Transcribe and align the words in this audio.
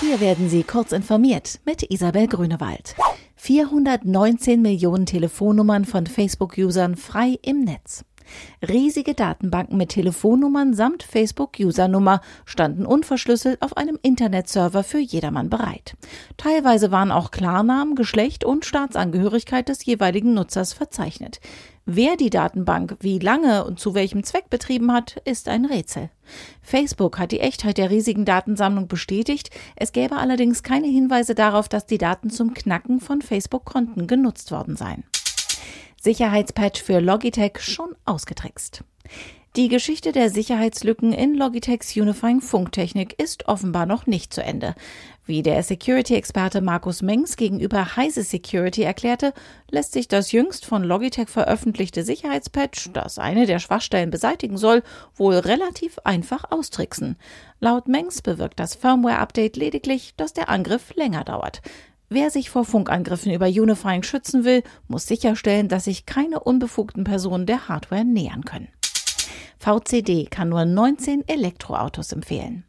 Hier 0.00 0.18
werden 0.18 0.48
Sie 0.48 0.62
kurz 0.62 0.92
informiert 0.92 1.60
mit 1.66 1.82
Isabel 1.90 2.26
Grünewald. 2.26 2.94
419 3.36 4.62
Millionen 4.62 5.04
Telefonnummern 5.04 5.84
von 5.84 6.06
Facebook-Usern 6.06 6.96
frei 6.96 7.38
im 7.42 7.64
Netz. 7.64 8.06
Riesige 8.66 9.12
Datenbanken 9.12 9.76
mit 9.76 9.90
Telefonnummern 9.90 10.72
samt 10.72 11.02
Facebook-Usernummer 11.02 12.22
standen 12.46 12.86
unverschlüsselt 12.86 13.60
auf 13.60 13.76
einem 13.76 13.98
Internetserver 14.00 14.84
für 14.84 15.00
jedermann 15.00 15.50
bereit. 15.50 15.96
Teilweise 16.38 16.90
waren 16.90 17.10
auch 17.10 17.30
Klarnamen, 17.30 17.94
Geschlecht 17.94 18.44
und 18.44 18.64
Staatsangehörigkeit 18.64 19.68
des 19.68 19.84
jeweiligen 19.84 20.32
Nutzers 20.32 20.72
verzeichnet. 20.72 21.40
Wer 21.92 22.16
die 22.16 22.30
Datenbank 22.30 22.98
wie 23.00 23.18
lange 23.18 23.64
und 23.64 23.80
zu 23.80 23.94
welchem 23.94 24.22
Zweck 24.22 24.48
betrieben 24.48 24.92
hat, 24.92 25.20
ist 25.24 25.48
ein 25.48 25.64
Rätsel. 25.64 26.08
Facebook 26.62 27.18
hat 27.18 27.32
die 27.32 27.40
Echtheit 27.40 27.78
der 27.78 27.90
riesigen 27.90 28.24
Datensammlung 28.24 28.86
bestätigt, 28.86 29.50
es 29.74 29.90
gäbe 29.90 30.16
allerdings 30.16 30.62
keine 30.62 30.86
Hinweise 30.86 31.34
darauf, 31.34 31.68
dass 31.68 31.86
die 31.86 31.98
Daten 31.98 32.30
zum 32.30 32.54
Knacken 32.54 33.00
von 33.00 33.22
Facebook-Konten 33.22 34.06
genutzt 34.06 34.52
worden 34.52 34.76
seien. 34.76 35.02
Sicherheitspatch 36.00 36.80
für 36.80 37.00
Logitech 37.00 37.58
schon 37.58 37.96
ausgetrickst. 38.04 38.84
Die 39.56 39.66
Geschichte 39.66 40.12
der 40.12 40.30
Sicherheitslücken 40.30 41.12
in 41.12 41.34
Logitechs 41.34 41.96
Unifying 41.96 42.40
Funktechnik 42.40 43.20
ist 43.20 43.48
offenbar 43.48 43.84
noch 43.84 44.06
nicht 44.06 44.32
zu 44.32 44.44
Ende. 44.44 44.76
Wie 45.26 45.42
der 45.42 45.60
Security-Experte 45.64 46.60
Markus 46.60 47.02
Mengs 47.02 47.36
gegenüber 47.36 47.96
Heise 47.96 48.22
Security 48.22 48.84
erklärte, 48.84 49.34
lässt 49.68 49.90
sich 49.92 50.06
das 50.06 50.30
jüngst 50.30 50.66
von 50.66 50.84
Logitech 50.84 51.28
veröffentlichte 51.28 52.04
Sicherheitspatch, 52.04 52.90
das 52.92 53.18
eine 53.18 53.46
der 53.46 53.58
Schwachstellen 53.58 54.10
beseitigen 54.10 54.56
soll, 54.56 54.84
wohl 55.16 55.34
relativ 55.34 55.98
einfach 56.04 56.52
austricksen. 56.52 57.16
Laut 57.58 57.88
Mengs 57.88 58.22
bewirkt 58.22 58.60
das 58.60 58.76
Firmware-Update 58.76 59.56
lediglich, 59.56 60.14
dass 60.16 60.32
der 60.32 60.48
Angriff 60.48 60.94
länger 60.94 61.24
dauert. 61.24 61.60
Wer 62.08 62.30
sich 62.30 62.50
vor 62.50 62.64
Funkangriffen 62.64 63.32
über 63.32 63.46
Unifying 63.46 64.04
schützen 64.04 64.44
will, 64.44 64.62
muss 64.86 65.08
sicherstellen, 65.08 65.66
dass 65.66 65.86
sich 65.86 66.06
keine 66.06 66.38
unbefugten 66.38 67.02
Personen 67.02 67.46
der 67.46 67.66
Hardware 67.66 68.04
nähern 68.04 68.44
können. 68.44 68.68
VCD 69.60 70.24
kann 70.30 70.48
nur 70.48 70.64
19 70.64 71.28
Elektroautos 71.28 72.12
empfehlen. 72.12 72.64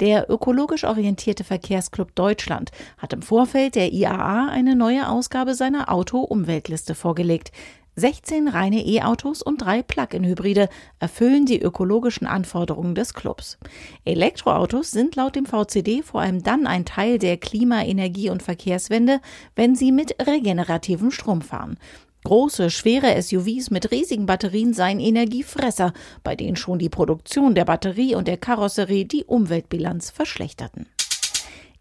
Der 0.00 0.30
ökologisch 0.30 0.84
orientierte 0.84 1.44
Verkehrsclub 1.44 2.14
Deutschland 2.14 2.72
hat 2.98 3.14
im 3.14 3.22
Vorfeld 3.22 3.74
der 3.74 3.90
IAA 3.90 4.48
eine 4.50 4.76
neue 4.76 5.08
Ausgabe 5.08 5.54
seiner 5.54 5.90
Auto-Umweltliste 5.90 6.94
vorgelegt. 6.94 7.52
16 7.94 8.48
reine 8.48 8.84
E-Autos 8.84 9.40
und 9.40 9.62
drei 9.62 9.82
Plug-in-Hybride 9.82 10.68
erfüllen 10.98 11.46
die 11.46 11.62
ökologischen 11.62 12.26
Anforderungen 12.26 12.94
des 12.94 13.14
Clubs. 13.14 13.56
Elektroautos 14.04 14.90
sind 14.90 15.16
laut 15.16 15.36
dem 15.36 15.46
VCD 15.46 16.02
vor 16.02 16.20
allem 16.20 16.42
dann 16.42 16.66
ein 16.66 16.84
Teil 16.84 17.18
der 17.18 17.38
Klima-, 17.38 17.82
Energie- 17.82 18.28
und 18.28 18.42
Verkehrswende, 18.42 19.22
wenn 19.54 19.74
sie 19.74 19.90
mit 19.90 20.14
regenerativem 20.26 21.10
Strom 21.10 21.40
fahren. 21.40 21.78
Große, 22.26 22.70
schwere 22.70 23.22
SUVs 23.22 23.70
mit 23.70 23.92
riesigen 23.92 24.26
Batterien 24.26 24.74
seien 24.74 24.98
Energiefresser, 24.98 25.92
bei 26.24 26.34
denen 26.34 26.56
schon 26.56 26.80
die 26.80 26.88
Produktion 26.88 27.54
der 27.54 27.64
Batterie 27.64 28.16
und 28.16 28.26
der 28.26 28.36
Karosserie 28.36 29.04
die 29.04 29.22
Umweltbilanz 29.22 30.10
verschlechterten. 30.10 30.88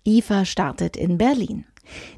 IFA 0.04 0.46
startet 0.46 0.98
in 0.98 1.18
Berlin. 1.18 1.66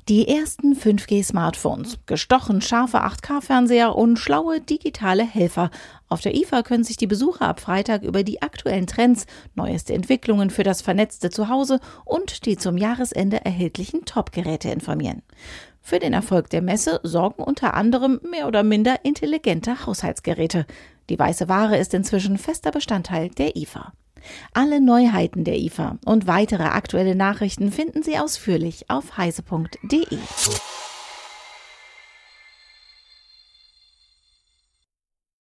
Die 0.09 0.27
ersten 0.27 0.75
5G-Smartphones, 0.75 1.99
gestochen 2.05 2.61
scharfe 2.61 2.97
8K-Fernseher 2.97 3.95
und 3.95 4.19
schlaue 4.19 4.59
digitale 4.59 5.23
Helfer. 5.25 5.71
Auf 6.09 6.19
der 6.19 6.35
IFA 6.35 6.63
können 6.63 6.83
sich 6.83 6.97
die 6.97 7.07
Besucher 7.07 7.47
ab 7.47 7.61
Freitag 7.61 8.03
über 8.03 8.23
die 8.23 8.41
aktuellen 8.41 8.87
Trends, 8.87 9.25
neueste 9.55 9.93
Entwicklungen 9.93 10.49
für 10.49 10.63
das 10.63 10.81
vernetzte 10.81 11.29
Zuhause 11.29 11.79
und 12.03 12.45
die 12.45 12.57
zum 12.57 12.77
Jahresende 12.77 13.45
erhältlichen 13.45 14.03
Top-Geräte 14.03 14.69
informieren. 14.69 15.21
Für 15.87 15.99
den 15.99 16.11
Erfolg 16.11 16.49
der 16.49 16.61
Messe 16.61 16.99
sorgen 17.03 17.41
unter 17.41 17.73
anderem 17.73 18.19
mehr 18.29 18.49
oder 18.49 18.61
minder 18.61 19.05
intelligente 19.05 19.85
Haushaltsgeräte. 19.85 20.65
Die 21.09 21.17
weiße 21.17 21.47
Ware 21.47 21.77
ist 21.77 21.93
inzwischen 21.93 22.37
fester 22.37 22.71
Bestandteil 22.71 23.29
der 23.29 23.55
IFA. 23.55 23.93
Alle 24.53 24.81
Neuheiten 24.81 25.45
der 25.45 25.57
IFA 25.57 25.97
und 26.03 26.27
weitere 26.27 26.63
aktuelle 26.63 27.15
Nachrichten 27.15 27.71
finden 27.71 28.03
Sie 28.03 28.17
ausführlich 28.17 28.89
auf 28.89 29.15
heise.de. 29.15 30.17